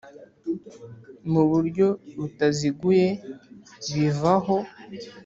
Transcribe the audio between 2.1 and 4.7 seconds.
butaziguye bivaho